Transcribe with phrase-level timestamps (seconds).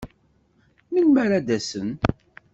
[0.91, 1.89] Melmi ara d-asen?